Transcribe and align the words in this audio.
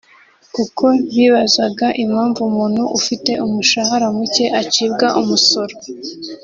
kuko 0.55 0.85
bibazaga 1.15 1.87
impamvu 2.03 2.39
umuntu 2.49 2.83
ufite 2.97 3.31
umushahara 3.45 4.07
muke 4.17 4.45
acibwa 4.61 5.07
umusoro 5.21 5.75